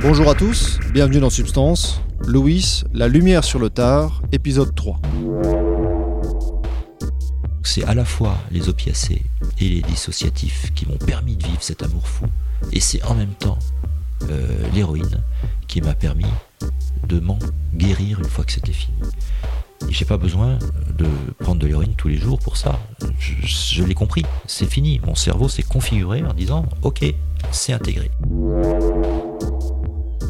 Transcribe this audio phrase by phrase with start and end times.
[0.00, 2.00] Bonjour à tous, bienvenue dans Substance.
[2.24, 5.00] Louis, La lumière sur le tard, épisode 3.
[7.64, 9.22] C'est à la fois les opiacés
[9.60, 12.26] et les dissociatifs qui m'ont permis de vivre cet amour fou.
[12.72, 13.58] Et c'est en même temps
[14.30, 15.22] euh, l'héroïne
[15.66, 16.30] qui m'a permis
[17.08, 17.38] de m'en
[17.74, 18.96] guérir une fois que c'était fini.
[19.88, 20.58] J'ai pas besoin
[20.96, 21.06] de
[21.40, 22.78] prendre de l'héroïne tous les jours pour ça.
[23.42, 25.00] Je l'ai compris, c'est fini.
[25.04, 27.04] Mon cerveau s'est configuré en disant Ok,
[27.50, 28.10] c'est intégré.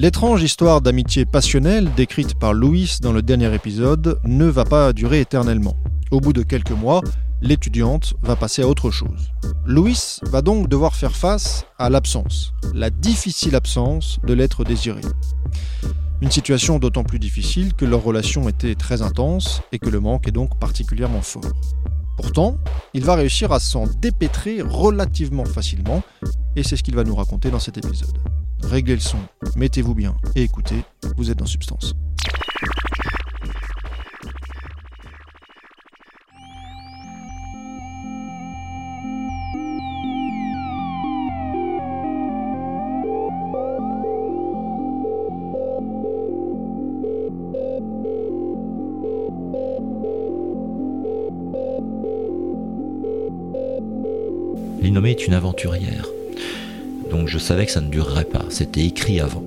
[0.00, 5.20] L'étrange histoire d'amitié passionnelle décrite par Louis dans le dernier épisode ne va pas durer
[5.20, 5.76] éternellement.
[6.10, 7.02] Au bout de quelques mois,
[7.42, 9.30] l'étudiante va passer à autre chose.
[9.66, 15.02] Louis va donc devoir faire face à l'absence, la difficile absence de l'être désiré.
[16.22, 20.26] Une situation d'autant plus difficile que leur relation était très intense et que le manque
[20.26, 21.52] est donc particulièrement fort.
[22.16, 22.56] Pourtant,
[22.94, 26.02] il va réussir à s'en dépêtrer relativement facilement
[26.56, 28.16] et c'est ce qu'il va nous raconter dans cet épisode.
[28.62, 29.18] Réglez le son,
[29.56, 30.84] mettez-vous bien et écoutez,
[31.16, 31.94] vous êtes dans Substance.
[54.80, 56.06] L'innommée est une aventurière.
[57.10, 58.44] Donc je savais que ça ne durerait pas.
[58.48, 59.42] C'était écrit avant.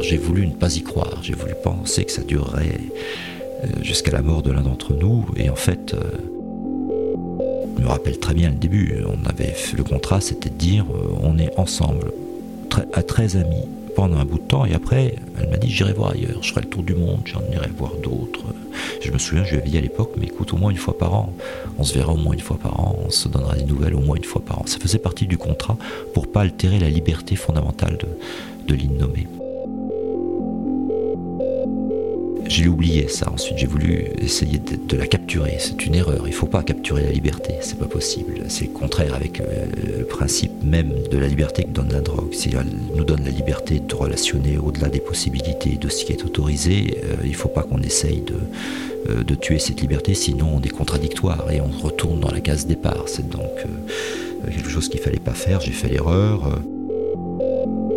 [0.00, 1.18] J'ai voulu ne pas y croire.
[1.22, 2.80] J'ai voulu penser que ça durerait
[3.64, 5.26] euh, jusqu'à la mort de l'un d'entre nous.
[5.36, 6.00] Et en fait, euh,
[7.76, 9.04] je me rappelle très bien le début.
[9.06, 12.12] On avait fait le contrat, c'était de dire euh, on est ensemble,
[12.92, 13.64] à très amis,
[13.96, 14.64] pendant un bout de temps.
[14.64, 16.42] Et après, elle m'a dit j'irai voir ailleurs.
[16.42, 17.22] Je ferai le tour du monde.
[17.24, 18.44] J'en irai voir d'autres.
[19.00, 20.96] Je me souviens, je lui avais dit à l'époque, mais écoute, au moins une fois
[20.96, 21.32] par an,
[21.78, 24.00] on se verra au moins une fois par an, on se donnera des nouvelles au
[24.00, 24.66] moins une fois par an.
[24.66, 25.76] Ça faisait partie du contrat
[26.12, 28.08] pour pas altérer la liberté fondamentale de,
[28.68, 29.26] de l'innommé.
[32.48, 33.30] J'ai oublié ça.
[33.32, 35.56] Ensuite, j'ai voulu essayer de, la capturer.
[35.58, 36.24] C'est une erreur.
[36.26, 37.54] Il faut pas capturer la liberté.
[37.60, 38.44] C'est pas possible.
[38.48, 39.66] C'est contraire avec euh,
[39.98, 42.32] le principe même de la liberté que donne la drogue.
[42.32, 46.24] Si elle nous donne la liberté de relationner au-delà des possibilités de ce qui est
[46.24, 48.38] autorisé, euh, il faut pas qu'on essaye de,
[49.10, 50.14] euh, de tuer cette liberté.
[50.14, 53.04] Sinon, on est contradictoire et on retourne dans la case départ.
[53.06, 53.64] C'est donc
[54.50, 55.60] quelque chose qu'il fallait pas faire.
[55.60, 56.60] J'ai fait l'erreur.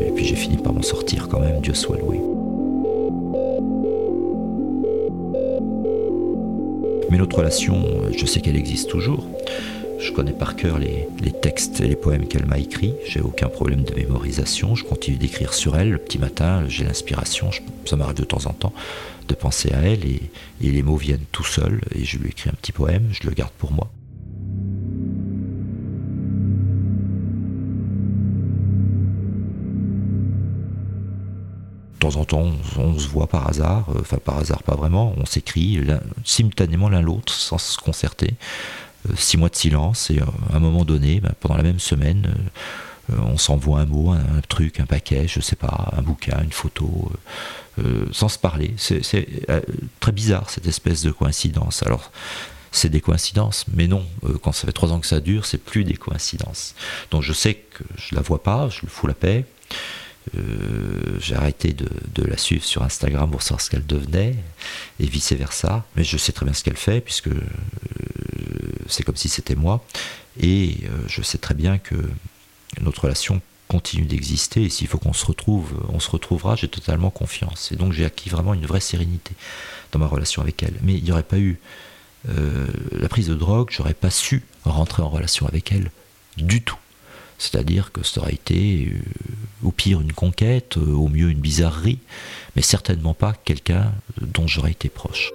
[0.00, 1.60] et puis j'ai fini par m'en sortir quand même.
[1.60, 2.20] Dieu soit loué.
[7.10, 9.26] Mais notre relation, euh, je sais qu'elle existe toujours.
[9.98, 11.08] Je connais par cœur les,
[11.42, 12.94] textes et les poèmes qu'elle m'a écrits.
[13.06, 14.74] J'ai aucun problème de mémorisation.
[14.74, 15.90] Je continue d'écrire sur elle.
[15.90, 17.50] Le petit matin, j'ai l'inspiration.
[17.84, 18.72] Ça m'arrive de temps en temps
[19.28, 21.80] de penser à elle et les mots viennent tout seuls.
[21.94, 23.08] Et je lui écris un petit poème.
[23.12, 23.90] Je le garde pour moi.
[32.00, 35.26] Temps en temps, on, se voit par hasard, euh, enfin par hasard pas vraiment, on
[35.26, 35.80] s'écrit
[36.24, 38.34] simultanément l'un l'autre sans se concerter.
[39.08, 41.78] Euh, six mois de silence et euh, à un moment donné, ben, pendant la même
[41.78, 42.34] semaine,
[43.10, 47.10] on s'envoie un mot, un, truc, un paquet, je sais pas, un bouquin, une photo,
[48.12, 48.72] sans se parler.
[48.76, 49.26] C'est
[49.98, 51.82] très bizarre cette espèce de coïncidence.
[51.82, 52.12] Alors,
[52.70, 54.06] c'est des coïncidences, mais non,
[54.42, 56.76] quand ça fait trois ans que ça dure, c'est plus des coïncidences.
[57.10, 59.44] Donc je sais que je la vois pas, je lui fous la paix.
[60.36, 64.36] Euh, j'ai arrêté de, la suivre sur Instagram pour savoir ce qu'elle devenait
[65.00, 65.84] et vice versa.
[65.96, 67.40] Mais je sais très bien ce qu'elle fait puisque euh,
[68.86, 69.84] c'est comme si c'était moi.
[70.38, 71.96] Et euh, je sais très bien que
[72.80, 77.10] notre relation continue d'exister et s'il faut qu'on se retrouve, on se retrouvera, j'ai totalement
[77.10, 77.72] confiance.
[77.72, 79.34] Et donc j'ai acquis vraiment une vraie sérénité
[79.92, 80.74] dans ma relation avec elle.
[80.82, 81.58] Mais il n'y aurait pas eu
[82.26, 85.90] la prise de drogue, j'aurais pas su rentrer en relation avec elle
[86.36, 86.76] du tout.
[87.40, 88.98] C'est-à-dire que ça aurait été euh,
[89.62, 91.98] au pire une conquête, euh, au mieux une bizarrerie,
[92.54, 95.30] mais certainement pas quelqu'un dont j'aurais été proche.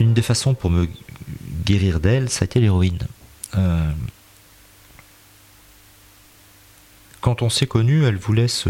[0.00, 0.88] Une des façons pour me
[1.64, 2.98] guérir d'elle, ça a été l'héroïne.
[3.56, 3.92] Euh,
[7.20, 8.68] quand on s'est connus, elle voulait se,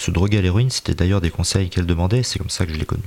[0.00, 0.70] se droguer à l'héroïne.
[0.70, 2.22] C'était d'ailleurs des conseils qu'elle demandait.
[2.22, 3.02] C'est comme ça que je l'ai connue.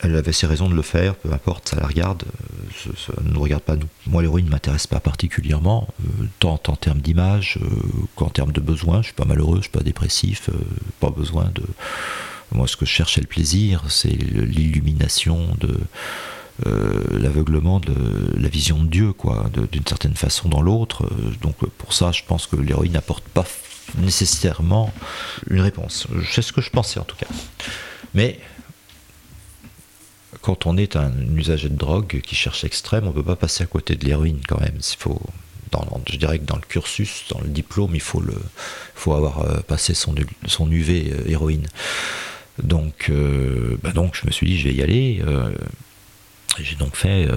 [0.00, 3.32] Elle avait ses raisons de le faire, peu importe, ça la regarde, euh, ça, ne
[3.32, 3.76] nous regarde pas.
[4.06, 7.68] Moi, l'héroïne ne m'intéresse pas particulièrement, euh, tant en termes d'image euh,
[8.16, 9.02] qu'en termes de besoins.
[9.02, 10.50] Je suis pas malheureux, je suis pas dépressif,
[10.98, 11.62] pas besoin de.
[12.50, 15.78] Moi, ce que je cherche, c'est le plaisir, c'est l'illumination de,
[17.16, 17.94] l'aveuglement de
[18.36, 21.08] la vision de Dieu, quoi, d'une certaine façon dans l'autre.
[21.40, 23.46] Donc pour ça, je pense que l'héroïne n'apporte pas
[23.98, 24.92] nécessairement
[25.48, 26.06] une réponse.
[26.30, 27.26] C'est ce que je pensais en tout cas.
[28.14, 28.38] Mais
[30.40, 33.62] quand on est un usager de drogue qui cherche extrême, on ne peut pas passer
[33.62, 34.76] à côté de l'héroïne quand même.
[34.76, 35.20] Il faut,
[36.06, 38.34] je dirais que dans le cursus, dans le diplôme, il faut, le,
[39.06, 40.14] avoir euh, passé son,
[40.46, 41.66] son UV euh, héroïne.
[42.62, 45.22] Donc, euh, bah donc, je me suis dit, je vais y aller.
[46.60, 47.28] J'ai donc fait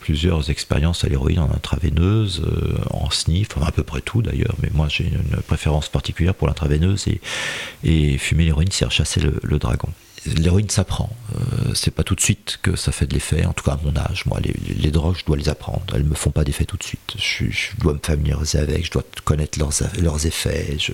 [0.00, 2.42] plusieurs expériences à l'héroïne en intraveineuse,
[2.90, 7.06] en sniff, à peu près tout d'ailleurs, mais moi j'ai une préférence particulière pour l'intraveineuse
[7.84, 9.88] et, fumer l'héroïne, c'est rechasser le dragon
[10.26, 11.10] l'héroïne s'apprend.
[11.34, 13.80] Euh, c'est pas tout de suite que ça fait de l'effet, en tout cas à
[13.82, 14.24] mon âge.
[14.26, 15.82] Moi, les, drogues, je dois les apprendre.
[15.94, 17.16] Elles me font pas d'effet tout de suite.
[17.18, 17.46] Je,
[17.78, 20.76] dois me familiariser avec, je dois connaître leurs, leurs effets.
[20.78, 20.92] Je,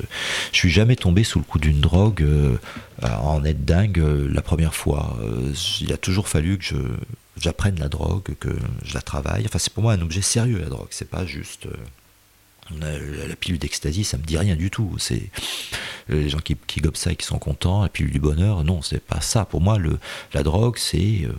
[0.53, 2.57] je suis jamais tombé sous le coup d'une drogue euh,
[3.03, 5.19] en être dingue euh, la première fois.
[5.81, 6.77] il a toujours fallu que je
[7.41, 8.51] j'apprenne la drogue, que
[8.85, 9.45] je la travaille.
[9.47, 10.89] Enfin, c'est pour moi un objet sérieux la drogue.
[10.91, 11.67] C'est pas juste
[12.77, 14.97] la, pilule d'ecstasy, ça me dit rien du tout.
[14.99, 15.31] C'est
[16.09, 18.83] les gens qui, qui gobent ça et qui sont contents, la pilule du bonheur, non,
[18.83, 19.45] c'est pas ça.
[19.45, 19.79] Pour moi,
[20.35, 21.33] la drogue, c'est euh,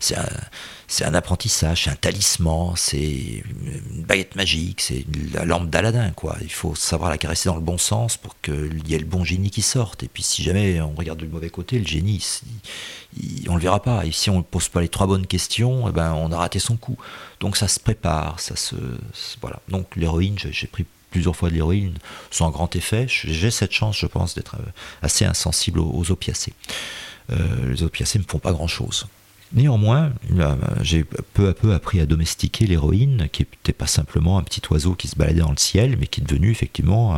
[0.00, 6.36] c'est un, apprentissage, c'est un talisman, c'est une baguette magique, c'est la lampe d'Aladin, quoi.
[6.42, 9.24] Il faut savoir la caresser dans le bon sens pour qu'il y ait le bon
[9.24, 10.02] génie qui sorte.
[10.02, 12.24] Et puis si jamais on regarde du mauvais côté, le génie,
[13.48, 14.06] on le verra pas.
[14.06, 16.58] Et si on ne pose pas les trois bonnes questions, eh ben, on a raté
[16.58, 16.96] son coup.
[17.40, 18.76] Donc ça se prépare, ça se...
[19.40, 19.60] Voilà.
[19.68, 20.86] Donc l'héroïne, j'ai pris
[21.16, 21.94] plusieurs fois de l'héroïne
[22.30, 23.06] sans grand effet.
[23.08, 24.70] J'ai cette chance, je pense, d'être euh,
[25.02, 26.52] assez insensible aux, opiacés.
[27.30, 29.06] Euh, les opiacés ne me font pas grand-chose.
[29.56, 30.12] Néanmoins,
[30.82, 34.94] j'ai peu à peu appris à domestiquer l'héroïne, qui n'était pas simplement un petit oiseau
[34.94, 37.16] qui se baladait dans le ciel, mais qui est devenu effectivement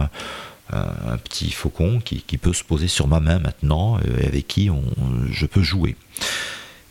[0.70, 4.70] un, petit faucon qui, peut se poser sur ma main maintenant, et avec qui
[5.32, 5.96] je peux jouer.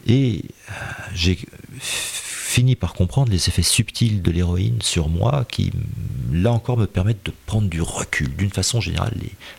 [0.08, 0.74] Et euh,
[1.14, 1.38] j'ai
[2.58, 5.72] fini par comprendre les effets subtils de l'héroïne sur moi qui,
[6.34, 8.36] là encore, me permettent de prendre du recul.
[8.36, 9.14] D'une façon générale,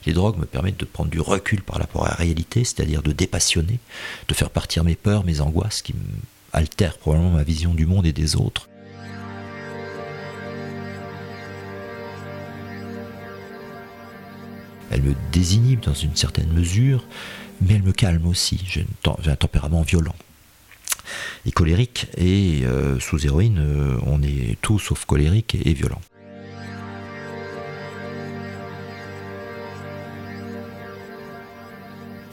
[0.05, 3.13] les, drogues me permettent de prendre du recul par rapport à la réalité, c'est-à-dire de
[3.13, 3.79] dépassionner,
[4.27, 5.95] de faire partir mes peurs, mes angoisses qui
[6.53, 8.69] altèrent probablement ma vision du monde et des autres.
[14.91, 17.05] Elle me désinhibe dans une certaine mesure,
[17.61, 18.61] mais elle me calme aussi.
[18.67, 20.17] J'ai un tempérament violent
[21.47, 22.07] et colérique.
[22.17, 26.01] Et euh, sous héroïne, euh, on est tout sauf colérique et, violent.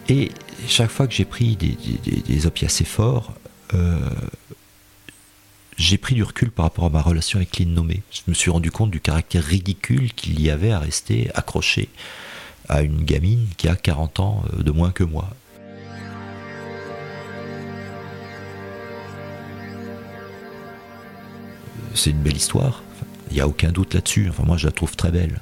[0.08, 0.32] Et
[0.68, 1.76] chaque fois que j'ai pris des,
[2.22, 3.34] des, opiacés forts,
[3.74, 3.98] euh,
[5.78, 8.04] j'ai pris du recul par rapport à ma relation avec l'innommé.
[8.12, 11.90] Je me suis rendu compte du caractère ridicule qu'il y avait à rester accroché
[12.70, 15.30] à une gamine qui a 40 ans de moins que moi.
[21.96, 22.84] C'est une belle histoire.
[23.32, 24.28] Il n'y a aucun doute là-dessus.
[24.30, 25.42] Enfin, moi, je la trouve très belle.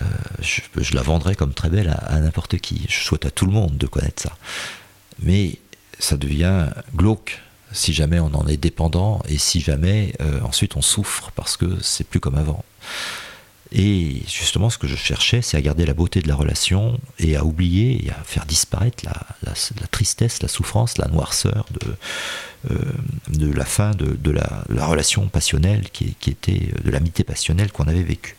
[0.00, 0.04] Euh,
[0.40, 2.86] je, la vendrais comme très belle à, n'importe qui.
[2.88, 4.36] Je souhaite à tout le monde de connaître ça.
[5.22, 5.58] Mais
[5.98, 7.40] ça devient glauque
[7.72, 11.78] si jamais on en est dépendant et si jamais euh, ensuite on souffre parce que
[11.82, 12.64] c'est plus comme avant.
[13.72, 17.36] Et justement, ce que je cherchais, c'est à garder la beauté de la relation et
[17.36, 21.94] à oublier et à faire disparaître la, tristesse, la souffrance, la noirceur de,
[22.70, 22.78] euh,
[23.28, 28.36] de la fin de, la, relation passionnelle qui, était de l'amitié passionnelle qu'on avait vécue.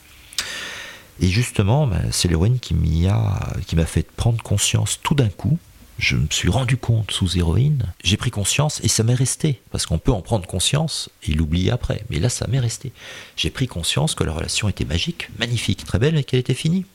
[1.20, 5.58] Et justement, ben, c'est l'héroïne qui m'a fait prendre conscience tout d'un coup
[5.97, 9.61] je me suis rendu compte sous héroïne, j'ai pris conscience et ça m'est resté.
[9.71, 12.03] Parce qu'on peut en prendre conscience et l'oublier après.
[12.09, 12.91] Mais là, ça m'est resté.
[13.37, 16.85] J'ai pris conscience que la relation était magique, magnifique, très belle et qu'elle était finie.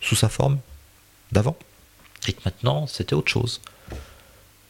[0.00, 0.58] Sous sa forme
[1.32, 1.56] d'avant.
[2.28, 3.60] Et que maintenant, c'était autre chose.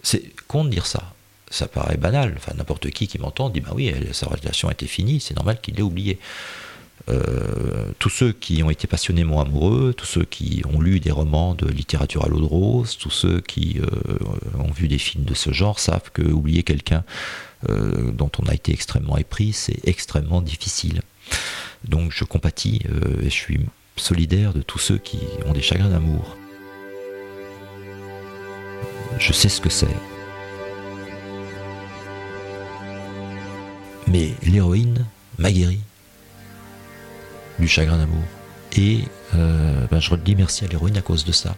[0.02, 1.12] C'est con de dire ça.
[1.50, 2.34] Ça paraît banal.
[2.36, 5.74] Enfin, n'importe qui qui m'entend dit bah oui, sa relation était finie, c'est normal qu'il
[5.74, 6.18] l'ait oublié.
[7.08, 11.54] Euh, tous ceux qui ont été passionnément amoureux, tous ceux qui ont lu des romans
[11.54, 14.18] de littérature à l'eau de rose, tous ceux qui euh,
[14.58, 17.04] ont vu des films de ce genre savent que oublier quelqu'un
[17.68, 21.00] euh, dont on a été extrêmement épris, c'est extrêmement difficile.
[21.84, 22.82] Donc je compatis
[23.20, 23.60] et je suis
[23.96, 26.36] solidaire de tous ceux qui ont des chagrins d'amour.
[29.18, 29.86] Je sais ce que c'est.
[34.06, 35.04] Mais l'héroïne
[35.38, 35.80] m'a guéri
[37.58, 38.22] du chagrin d'amour.
[38.76, 41.56] Et euh, ben, je redis merci à l'héroïne à cause de ça.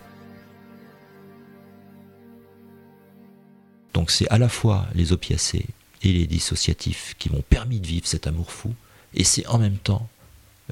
[3.93, 5.67] Donc c'est à la fois les opiacés
[6.03, 8.75] et les dissociatifs qui m'ont permis de vivre cet amour fou,
[9.13, 10.09] et c'est en même temps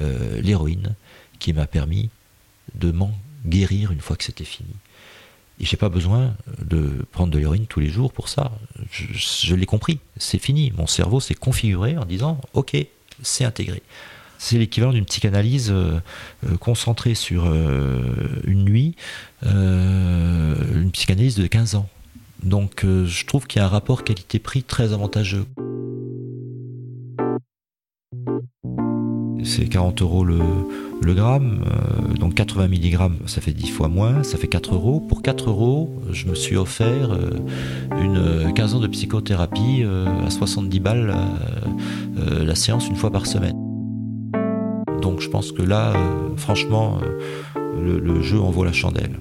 [0.00, 0.94] euh, l'héroïne
[1.38, 2.08] qui m'a permis
[2.74, 3.12] de m'en
[3.44, 4.70] guérir une fois que c'était fini.
[5.60, 8.52] Et j'ai pas besoin de prendre de l'héroïne tous les jours pour ça.
[8.92, 10.72] Je, je l'ai compris, c'est fini.
[10.76, 12.76] Mon cerveau s'est configuré en disant ok,
[13.22, 13.82] c'est intégré.
[14.38, 16.00] C'est l'équivalent d'une psychanalyse euh,
[16.46, 18.00] euh, concentrée sur euh,
[18.46, 18.94] une nuit,
[19.44, 21.88] une psychanalyse de 15 ans.
[22.42, 25.44] Donc je trouve qu'il y a un rapport qualité-prix très avantageux.
[29.42, 30.38] C'est 40 euros le,
[31.14, 31.64] gramme,
[32.18, 35.00] donc 80 mg, ça fait 10 fois moins, ça fait 4 euros.
[35.00, 37.16] Pour 4 euros, je me suis offert
[37.98, 41.16] une 15 ans de psychothérapie à 70 balles
[42.16, 43.67] la séance une fois par semaine.
[45.00, 47.18] Donc je pense que là, euh, franchement, euh,
[47.80, 49.18] le, le jeu en vaut la chandelle.